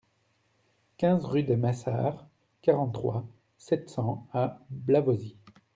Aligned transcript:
quinze 0.97 1.25
rue 1.25 1.43
des 1.43 1.57
Maissard, 1.57 2.25
quarante-trois, 2.63 3.23
sept 3.59 3.87
cents 3.87 4.25
à 4.33 4.59
Blavozy 4.71 5.37